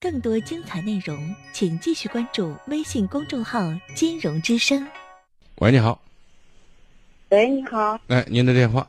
[0.00, 3.60] 更多精彩内容，请继续关注微信公众号
[3.94, 4.86] “金融之声”。
[5.60, 6.00] 喂，你好。
[7.30, 8.00] 喂，你好。
[8.08, 8.88] 哎，您的电话。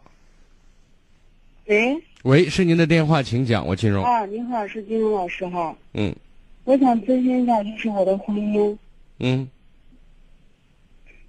[1.66, 2.02] 喂。
[2.24, 3.66] 喂，是您的电话，请讲。
[3.66, 4.04] 我金融。
[4.04, 5.76] 啊，您好，是金融老师哈。
[5.94, 6.15] 嗯。
[6.63, 8.78] 我想咨询一下，就是我的婚姻。
[9.20, 9.49] 嗯。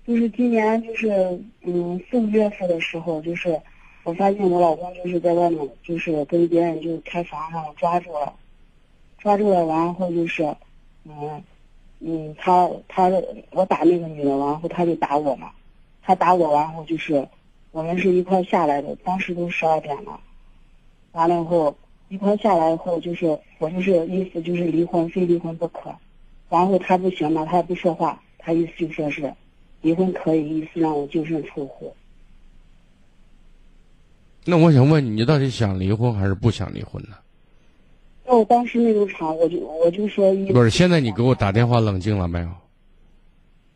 [0.07, 1.09] 就是今年，就是
[1.62, 3.61] 嗯四五月份的时候，就是
[4.09, 8.32] 我发现我老公就是在外面，就是跟别人就开房上抓住了，
[9.18, 10.43] 抓住了，完后就是，
[11.04, 11.44] 嗯
[12.00, 13.12] 嗯，他他
[13.50, 15.50] 我打那个女的，完后他就打我嘛，
[16.00, 17.29] 他打我完后就是，
[17.71, 20.18] 我们是一块下来的，当时都十二点了。
[21.12, 21.76] 完了以后，
[22.09, 25.95] 一块下来以后，就是我就是意思就是离婚，非离婚不可。
[26.48, 29.34] 然后他不行嘛，他也不说话，他意思就说是
[29.82, 31.95] 离婚可以，意思让我净身出户。
[34.50, 37.11] 那我想问你，你到底想离婚还是不想离婚呢？
[38.27, 40.70] 那我当时那种场，我就我就说一不是。
[40.70, 42.48] 现在你给我打电话冷静了没有？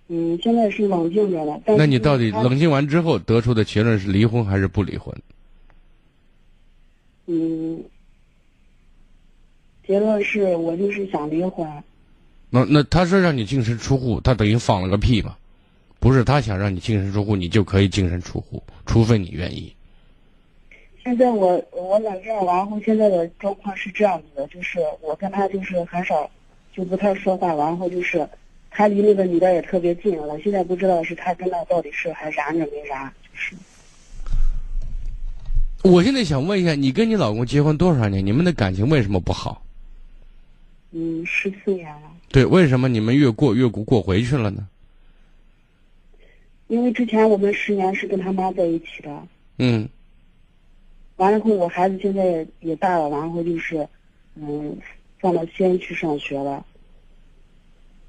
[0.08, 1.60] 嗯，现在是冷静着了。
[1.76, 5.14] 那你到底冷静完之后得出的结论是离婚还是不离婚？
[7.26, 7.84] 嗯，
[9.86, 11.68] 结论是我就是想离婚。
[12.48, 15.36] 那那他说让你净身出户，他等于放了个屁嘛？
[16.00, 19.70] 不是他想让你净身出户，你就可以净身出户，除非你愿意。
[21.02, 26.30] 现在我我冷静完后，现在的状况是这样子的，就是我跟他就是很少，
[26.72, 28.26] 就不太说话，然后就是
[28.70, 33.56] 他离那个女的也特别近，我现在不知道是他跟那到底是还燃着没燃，就是。
[35.82, 38.24] 我现在想问一下，你跟你老公结婚多少年？
[38.24, 39.60] 你们的感情为什么不好？
[40.92, 42.02] 嗯，十四年了。
[42.28, 44.68] 对，为什么你们越过越过过回去了呢？
[46.68, 49.22] 因为之前我们十年是跟他妈在一起的。
[49.58, 49.88] 嗯。
[51.22, 53.88] 完了后，我孩子现在也大了，完后就是，
[54.34, 54.76] 嗯，
[55.20, 56.66] 放到西安去上学了。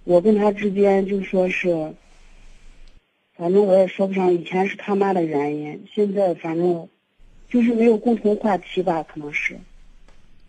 [0.03, 1.94] 我跟他之间就说是，
[3.38, 6.90] 反正我也说不上，以前是他妈的原因，现在反正。
[7.50, 9.56] 就是没有共同话题吧，可能是。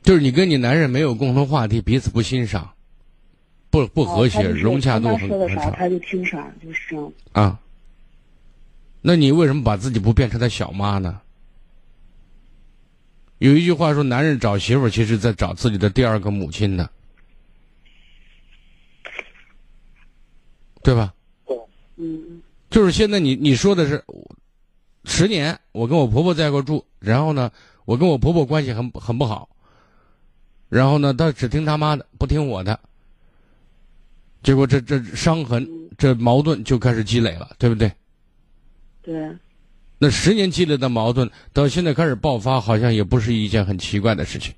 [0.03, 2.73] 就是你跟你男人没有共同话题，彼此不欣赏，
[3.69, 5.71] 不不和谐，融洽度很很差。
[5.73, 7.13] 他就听啥，就是这样。
[7.33, 7.61] 啊。
[9.03, 11.21] 那你为什么把自己不变成他小妈呢？
[13.45, 16.89] 有一句话说，男人找媳妇其实在找自己的第二个母亲呢，
[20.83, 21.13] 对吧？
[21.97, 22.41] 嗯。
[22.71, 24.03] 就是现在你你说的是。
[25.07, 27.53] 十年，我跟我婆婆在一块住，然后呢，
[27.85, 29.47] 我跟我婆婆关系很很不好，
[30.71, 32.81] 然后呢，她只听他妈的，不听我的，
[34.43, 35.69] 结果这这伤痕，
[35.99, 37.93] 这矛盾就开始积累了，对不对？
[39.03, 39.37] 对。
[39.99, 44.53] 那十年积累的矛盾，到现在开始爆发，好像也不是一件很奇怪的事情。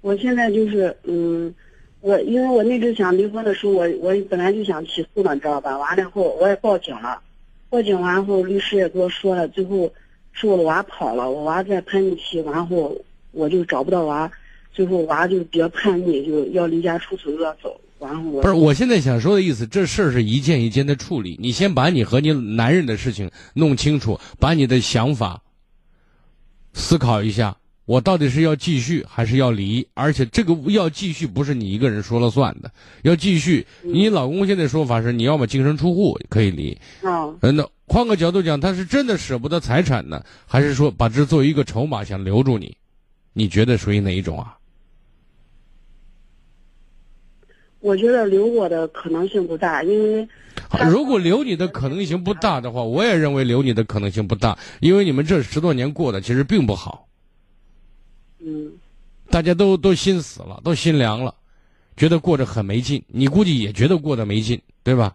[0.00, 1.54] 我现在就是，嗯，
[2.00, 5.76] 我因为我那阵想离婚的时候，我我本来就想起诉了，你知道吧？
[5.78, 7.20] 完了以后，我也报警了。
[7.70, 9.92] 报警完后，律师也跟我说了，最后
[10.32, 12.96] 是我的娃跑了，我娃在叛逆期，完后
[13.32, 14.30] 我就找不到娃，
[14.72, 25.42] 最后娃就比较叛逆，就要离家出走，又要走，完后我不是，我现在想说的意思，这事儿是一件一件的处理，你先把你和你男人的事情弄清楚，把你的想法
[26.72, 27.56] 思考一下。
[27.86, 29.88] 我到底是要继续还是要离？
[29.94, 32.70] 而且这个要继续不是你一个人说了算的，
[33.00, 33.66] 要继续。
[33.82, 36.78] 你老公现在说法是你要么净身出户可以离。
[37.02, 42.76] 嗯，那换个角度讲，他是真的舍不得财产呢，还是说把这作为一个筹码想留住你？
[43.32, 44.57] 你觉得属于哪一种啊？
[47.80, 50.28] 我觉得留我的可能性不大，因为
[50.90, 57.06] 如果留你的可能性不大的话，我也认为留你的可能性不大，因为你们这十多年过的其实并不好。
[58.40, 58.72] 嗯，
[59.30, 61.34] 大家都都心死了，都心凉了，
[61.96, 63.02] 觉得过着很没劲。
[63.06, 65.14] 你估计也觉得过得没劲，对吧？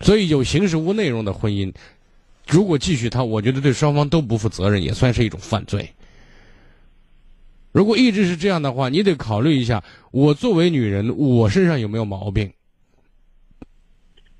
[0.00, 1.72] 所以有形式无内容的婚姻，
[2.48, 5.92] 如果继续它，我觉得对双方都不负责任，也算是一种犯罪。
[7.72, 12.52] 如果一直是这样的话，你得考虑一下，我作为女人，我身上有没有毛病？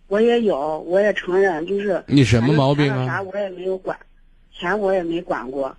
[0.09, 3.07] 我也有，我也承认，就是你什么毛病啊？
[3.07, 3.97] 啥我也没有管，
[4.53, 5.77] 钱我也没管过。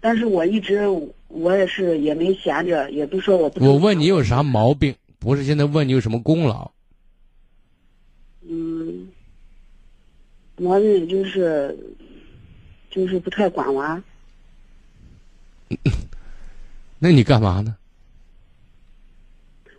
[0.00, 0.86] 但是我一直
[1.28, 3.62] 我也是也没闲着，也不说我不。
[3.64, 4.94] 我问你有啥毛病？
[5.18, 6.70] 不是现在问你有什么功劳？
[8.48, 9.08] 嗯，
[10.56, 11.78] 毛病就是，
[12.90, 14.02] 就是不太管娃。
[17.04, 17.76] 那你干嘛呢？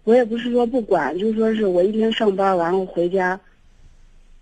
[0.04, 3.40] 我也不是说不管，就说是我一天上班完了回家，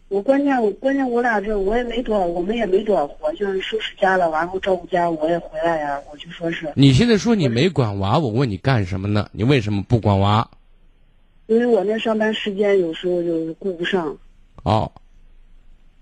[0.09, 6.74] 我关键关键我俩这我也没多少，我们也没多少活，就是收拾家了，完后照顾家，我也回来呀，我就说是。
[6.75, 9.30] 你现在说你没管娃，我问你干什么呢？
[9.31, 10.45] 你为什么不管娃？
[11.47, 14.18] 因为我那上班时间有时候就是顾不上。
[14.63, 14.91] 哦，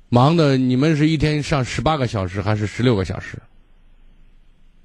[0.09, 3.37] 忙的你们是一天上十八个小时还是十六个小时？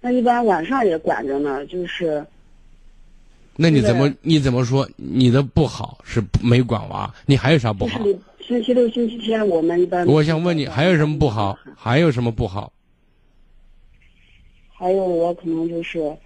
[0.07, 2.25] 那一般晚上也管着呢，就是。
[3.57, 7.13] 那你怎么你怎么说你的不好是没管娃？
[7.27, 7.99] 你还有啥不好？
[8.41, 10.07] 星期六、星期天我们一般。
[10.07, 11.59] 我想问你还有什么不好？
[11.75, 12.73] 还有什么不好？
[14.73, 16.17] 还有我可能就是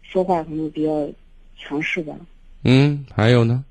[0.00, 1.06] 说话可能比较
[1.58, 2.14] 强势吧。
[2.62, 3.62] 嗯，还有呢？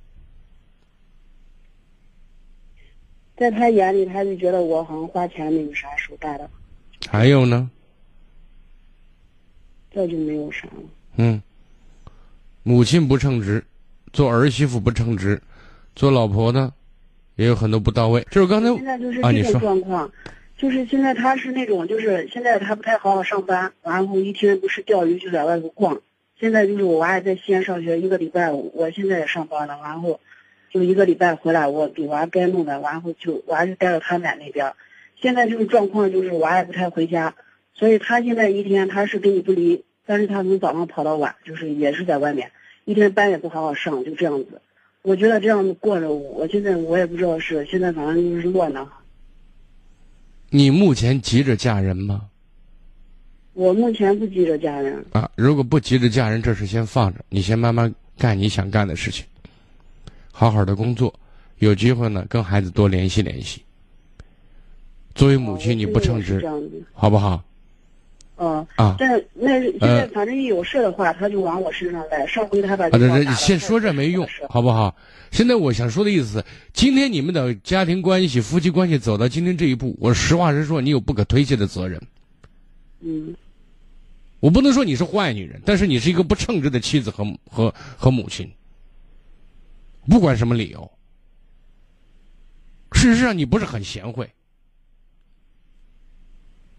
[3.36, 6.48] 在他眼里，他就觉得我好像花钱没有啥手段的。
[7.10, 7.68] 还有呢？
[9.94, 10.84] 这就没有啥了。
[11.18, 11.42] 嗯。
[12.66, 13.62] 母亲不称职，
[14.14, 15.42] 做儿媳妇不称职，
[15.96, 16.72] 做老婆呢
[17.36, 18.26] 也有很多不到位。
[18.32, 20.12] 就是刚才现在就是这种状况，
[20.58, 26.00] 就是现在他是那种，就是现在他不太好好上班，然后一天不是钓鱼就在外头逛。
[26.40, 30.22] 现在就是我娃也在西安上学，一个礼拜我现在也上班了，然后
[30.72, 34.74] 就一个礼拜回来，我给娃该弄的，然后就娃就待到他奶那边。
[35.20, 37.36] 现在这个状况就是娃也不太回家，
[37.74, 39.84] 所以他现在一天他是跟你不离。
[40.06, 42.52] 但是他从早上跑到晚，就是也是在外面，
[42.84, 44.62] 一天班也不好好上，就这样子。
[45.02, 48.86] 我觉得这样子过着，我现在我也不知道是现在反正就是乱的。
[50.50, 52.26] 你目前急着嫁人吗？
[53.54, 55.06] 我目前不急着嫁人。
[55.14, 59.26] 啊，如果不急着嫁人，这事先放着，你先慢慢干你想干的事情，
[60.34, 61.14] 好好的工作，
[61.60, 63.64] 有机会呢跟孩子多联系联系。
[65.16, 66.46] 作为母亲，你不称职，
[66.92, 67.42] 好不好？
[68.36, 72.26] 嗯啊，但那现在反正一有事的话，他就往我身上来。
[72.26, 74.96] 上回他把这这先说这没用，好不好？
[75.32, 76.44] 现在我想说的意思，
[76.74, 82.02] 今天你们的家庭关系、夫妻关系走到今天这一步，我实话实说，你有不可推卸的责任。
[83.02, 83.36] 嗯，
[84.40, 88.52] 我不能说你是坏女人，但是你是一个不称职的妻子和和和母亲。
[90.10, 90.92] 不管什么理由，
[92.94, 94.30] 事实上你不是很贤惠，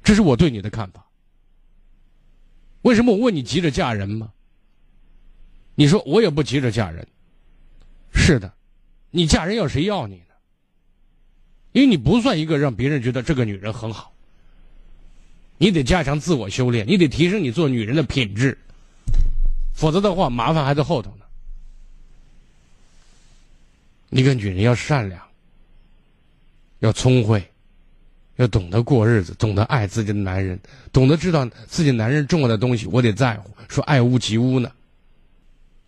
[0.03, 1.04] 这是我对你的看法。
[2.85, 4.31] 为什么我问你急着嫁人吗？
[5.75, 7.07] 你说我也不急着嫁人。
[8.15, 8.53] 是的，
[9.11, 10.35] 你嫁人要谁要你呢？
[11.73, 14.13] 因为你不算一个让别人觉得这个女人很好。
[15.57, 18.59] 你得加强自我修炼，你得提升你做女人的品质，
[19.75, 21.25] 否则的话麻烦还在后头呢。
[24.11, 25.21] 一个女人要善良，
[26.81, 27.51] 要聪慧。
[28.37, 30.59] 要懂得过日子，懂得爱自己的男人，
[30.93, 33.51] 懂得知道自己男人重要的东西，我得在乎。
[33.69, 34.71] 说爱屋及乌呢，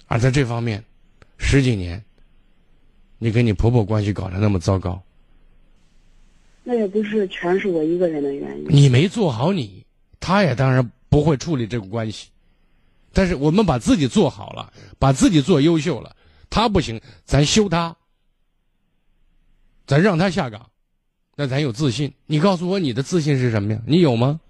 [0.07, 0.83] 而在这方面，
[1.39, 2.03] 十几年，
[3.19, 5.03] 你跟你婆婆关系搞得那么糟糕，
[6.63, 8.67] 那也不是全是我一个人的原因。
[8.69, 9.85] 你没做好，你
[10.21, 12.29] 她也当然不会处理这个关系。
[13.13, 16.15] 但是我们把自己做好了，把自己做优秀了，
[16.49, 17.97] 她不行，咱休她，
[19.87, 20.71] 咱让他下岗。
[21.39, 23.81] 那咱有自信，你告诉我你的自信是什么呀？
[23.87, 24.41] 你有吗？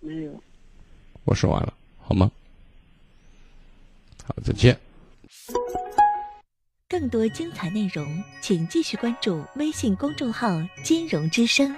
[0.00, 0.42] 没有。
[1.22, 1.72] 我说完了，
[2.02, 2.28] 好吗？
[4.24, 4.76] 好，再见。
[6.88, 10.48] 更多精彩内容，请继续关注微信公众号
[10.84, 11.74] “金融之声”。